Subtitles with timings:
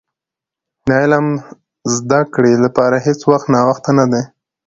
[0.87, 1.27] د علم
[1.95, 4.21] زدي کړي لپاره هيڅ وخت ناوخته نه دي.